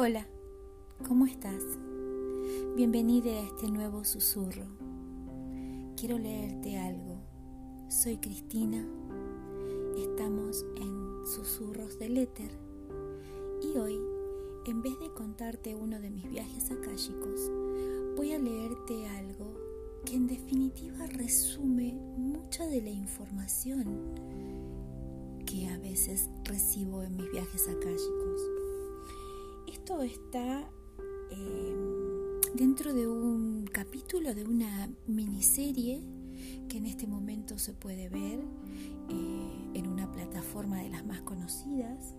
[0.00, 0.28] Hola,
[1.08, 1.60] ¿cómo estás?
[2.76, 4.62] Bienvenida a este nuevo susurro.
[5.96, 7.20] Quiero leerte algo.
[7.88, 8.86] Soy Cristina.
[9.96, 12.52] Estamos en Susurros del Éter.
[13.60, 13.98] Y hoy,
[14.66, 17.50] en vez de contarte uno de mis viajes akáshicos,
[18.16, 19.52] voy a leerte algo
[20.04, 24.14] que en definitiva resume mucha de la información
[25.44, 28.57] que a veces recibo en mis viajes akáshicos.
[29.88, 30.70] Esto está
[31.30, 36.04] em, dentro de un capítulo de una miniserie
[36.68, 38.38] que en este momento se puede ver
[39.08, 42.14] eh, en una plataforma de las más conocidas.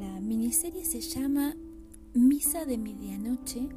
[0.00, 1.54] La miniserie se llama
[2.14, 3.68] Misa de Medianoche.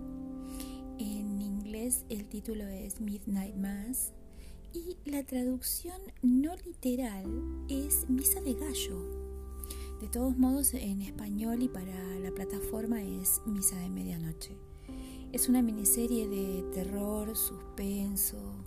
[0.97, 4.11] En inglés el título es Midnight Mass
[4.73, 7.25] y la traducción no literal
[7.69, 9.20] es Misa de Gallo.
[10.01, 14.57] De todos modos, en español y para la plataforma es Misa de Medianoche.
[15.31, 18.65] Es una miniserie de terror, suspenso.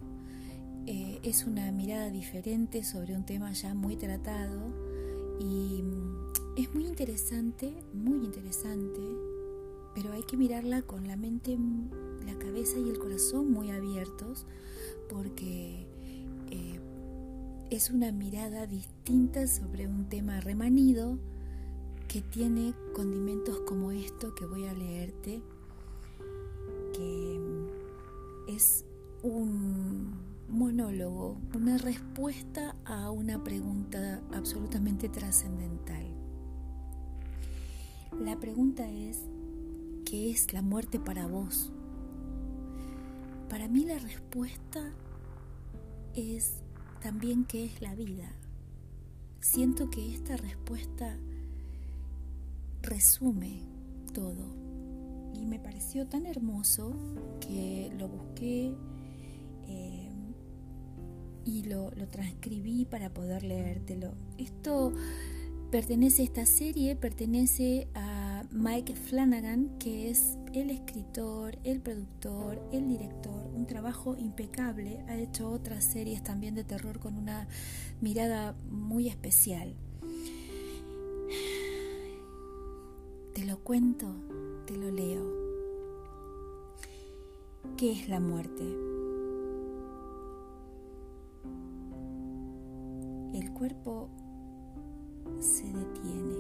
[0.87, 4.61] Eh, es una mirada diferente sobre un tema ya muy tratado
[5.41, 9.01] y mm, es muy interesante, muy interesante,
[9.93, 11.59] pero hay que mirarla con la mente,
[12.25, 14.47] la cabeza y el corazón muy abiertos
[15.09, 15.89] porque
[17.71, 21.19] es una mirada distinta sobre un tema remanido
[22.09, 25.43] que tiene condimentos como esto que voy a leerte,
[26.93, 27.41] que
[28.49, 28.85] es
[29.23, 30.13] un
[30.49, 36.07] monólogo, una respuesta a una pregunta absolutamente trascendental.
[38.21, 39.23] La pregunta es,
[40.05, 41.73] ¿qué es la muerte para vos?
[43.49, 44.93] Para mí la respuesta
[46.15, 46.64] es
[47.05, 48.33] también qué es la vida.
[49.39, 51.19] Siento que esta respuesta
[52.81, 53.61] resume
[54.15, 54.57] todo
[55.35, 56.97] y me pareció tan hermoso
[57.47, 58.73] que lo busqué
[59.69, 60.13] eh,
[61.45, 64.15] y lo, lo transcribí para poder leértelo.
[64.39, 64.91] Esto
[65.71, 72.89] pertenece a esta serie, pertenece a Mike Flanagan, que es el escritor, el productor, el
[72.89, 75.05] director, un trabajo impecable.
[75.09, 77.49] Ha hecho otras series también de terror con una
[78.01, 79.75] mirada muy especial.
[83.35, 84.15] Te lo cuento,
[84.67, 85.25] te lo leo.
[87.77, 88.63] ¿Qué es la muerte?
[93.35, 94.09] El cuerpo
[95.41, 96.37] se detiene,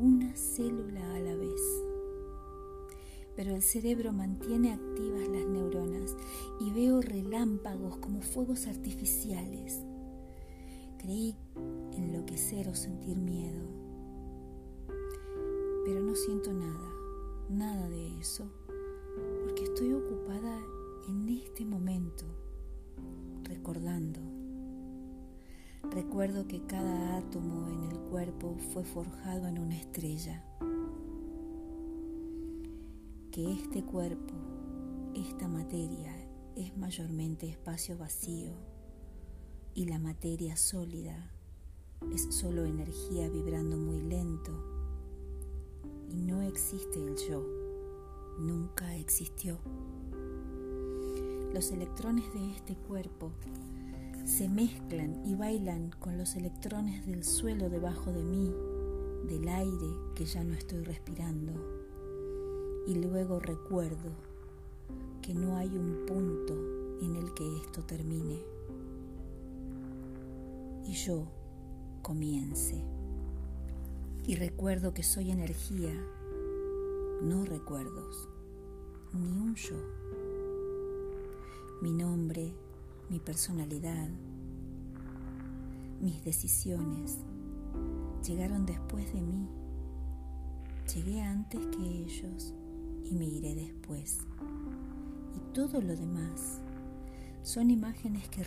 [0.00, 1.60] una célula a la vez.
[3.36, 6.16] Pero el cerebro mantiene activas las neuronas
[6.58, 9.80] y veo relámpagos como fuegos artificiales.
[10.98, 11.34] Creí
[11.92, 13.66] enloquecer o sentir miedo,
[15.84, 16.92] pero no siento nada,
[17.48, 18.50] nada de eso,
[19.44, 20.58] porque estoy ocupada
[21.08, 22.24] en este momento,
[23.44, 24.20] recordando
[25.90, 27.59] Recuerdo que cada átomo
[28.10, 30.44] cuerpo fue forjado en una estrella.
[33.30, 34.34] Que este cuerpo,
[35.14, 36.12] esta materia,
[36.56, 38.52] es mayormente espacio vacío
[39.74, 41.30] y la materia sólida
[42.12, 44.52] es solo energía vibrando muy lento
[46.08, 47.46] y no existe el yo,
[48.40, 49.56] nunca existió.
[51.54, 53.30] Los electrones de este cuerpo
[54.30, 58.54] se mezclan y bailan con los electrones del suelo debajo de mí,
[59.26, 61.52] del aire que ya no estoy respirando.
[62.86, 64.12] Y luego recuerdo
[65.20, 66.54] que no hay un punto
[67.02, 68.38] en el que esto termine.
[70.86, 71.24] Y yo
[72.00, 72.84] comience.
[74.28, 75.92] Y recuerdo que soy energía,
[77.20, 78.28] no recuerdos,
[79.12, 79.76] ni un yo.
[81.82, 82.54] Mi nombre
[83.10, 84.08] mi personalidad,
[86.00, 87.18] mis decisiones
[88.24, 89.48] llegaron después de mí.
[90.94, 92.54] Llegué antes que ellos
[93.04, 94.20] y me iré después.
[95.36, 96.60] Y todo lo demás
[97.42, 98.44] son imágenes que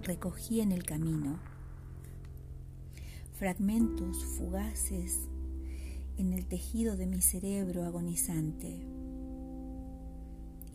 [0.00, 1.38] recogí en el camino,
[3.34, 5.28] fragmentos fugaces
[6.16, 8.91] en el tejido de mi cerebro agonizante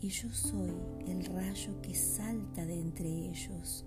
[0.00, 0.72] y yo soy
[1.06, 3.84] el rayo que salta de entre ellos.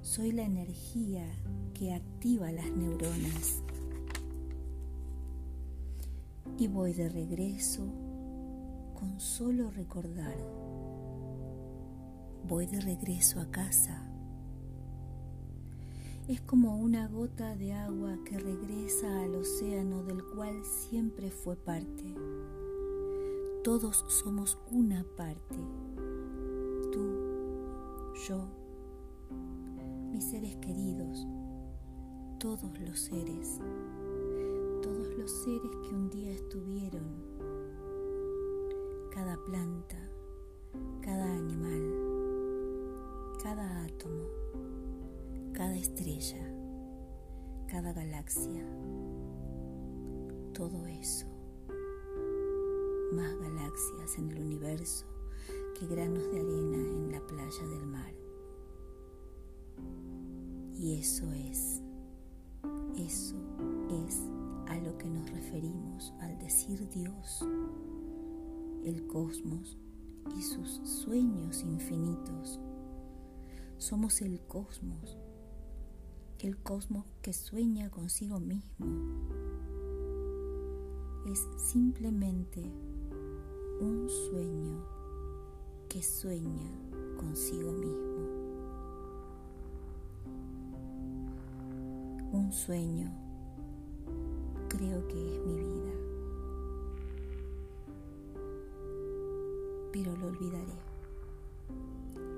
[0.00, 1.26] Soy la energía
[1.74, 3.62] que activa las neuronas.
[6.58, 7.82] Y voy de regreso
[8.94, 10.36] con solo recordar.
[12.48, 14.08] Voy de regreso a casa.
[16.28, 22.14] es como una gota de agua que regresa al océano del cual siempre fue parte.
[23.62, 25.56] Todos somos una parte.
[26.90, 27.00] Tú,
[28.26, 28.44] yo,
[30.10, 31.24] mis seres queridos,
[32.40, 33.60] todos los seres,
[34.82, 37.04] todos los seres que un día estuvieron,
[39.12, 40.10] cada planta,
[41.00, 41.94] cada animal,
[43.44, 44.24] cada átomo,
[45.52, 46.52] cada estrella,
[47.68, 48.66] cada galaxia,
[50.52, 51.31] todo eso,
[53.12, 55.06] más galaxias en el universo
[55.78, 58.14] que granos de arena en la playa del mar.
[60.74, 61.82] Y eso es,
[62.96, 63.36] eso
[64.06, 64.20] es
[64.66, 67.46] a lo que nos referimos al decir Dios,
[68.84, 69.78] el cosmos
[70.36, 72.58] y sus sueños infinitos.
[73.76, 75.18] Somos el cosmos,
[76.38, 78.86] el cosmos que sueña consigo mismo.
[81.26, 82.72] Es simplemente
[83.82, 84.80] un sueño
[85.88, 86.70] que sueña
[87.16, 88.28] consigo mismo.
[92.30, 93.10] Un sueño
[94.68, 95.92] creo que es mi vida,
[99.92, 100.78] pero lo olvidaré.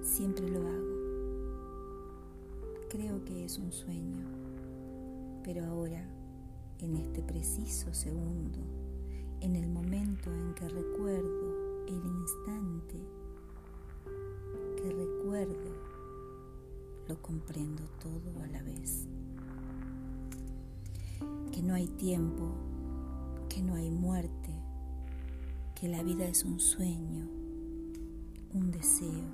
[0.02, 0.94] Siempre lo hago.
[2.88, 4.24] Creo que es un sueño,
[5.42, 6.08] pero ahora,
[6.78, 8.60] en este preciso segundo,
[9.44, 12.98] en el momento en que recuerdo el instante
[14.76, 15.70] que recuerdo,
[17.08, 19.06] lo comprendo todo a la vez.
[21.52, 22.54] Que no hay tiempo,
[23.50, 24.54] que no hay muerte,
[25.74, 27.28] que la vida es un sueño,
[28.54, 29.28] un deseo,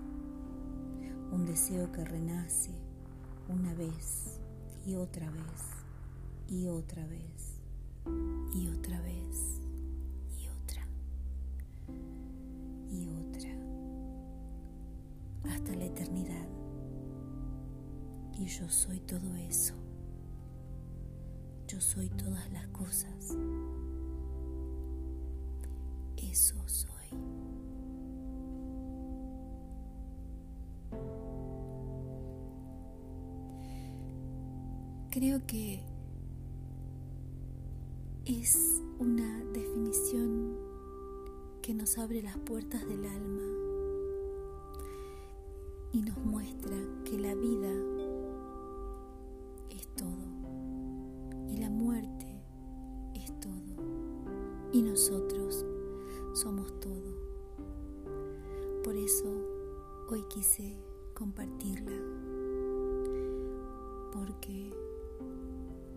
[1.30, 2.72] un deseo que renace
[3.48, 4.40] una vez
[4.84, 5.62] y otra vez
[6.48, 7.60] y otra vez
[8.52, 9.19] y otra vez
[15.50, 16.48] hasta la eternidad.
[18.38, 19.74] Y yo soy todo eso.
[21.66, 23.36] Yo soy todas las cosas.
[26.16, 26.90] Eso soy.
[35.10, 35.82] Creo que
[38.24, 40.56] es una definición
[41.62, 43.59] que nos abre las puertas del alma
[45.92, 47.72] y nos muestra que la vida
[49.70, 50.30] es todo
[51.60, 52.26] la muerte
[53.14, 55.66] es todo y nosotros
[56.32, 57.14] somos todo.
[58.82, 59.26] Por eso
[60.08, 60.78] hoy quise
[61.12, 61.98] compartirla,
[64.10, 64.72] porque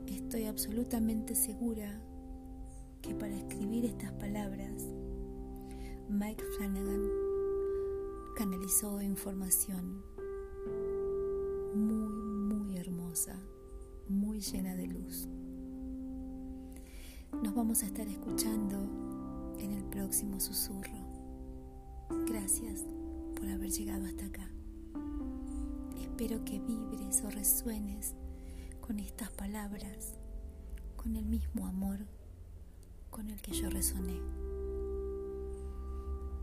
[0.07, 2.01] estoy absolutamente segura
[3.01, 4.85] que para escribir estas palabras,
[6.09, 7.22] Mike Flanagan
[8.33, 10.03] canalizó información
[11.75, 13.39] muy, muy hermosa,
[14.07, 15.27] muy llena de luz.
[17.43, 18.77] Nos vamos a estar escuchando
[19.59, 20.97] en el próximo susurro.
[22.25, 22.85] Gracias
[23.35, 24.49] por haber llegado hasta acá.
[26.01, 28.15] Espero que vibres o resuenes
[28.81, 30.15] con estas palabras,
[30.95, 31.99] con el mismo amor
[33.11, 34.19] con el que yo resoné.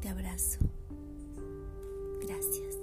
[0.01, 0.61] Te abrazo.
[2.21, 2.79] Gracias.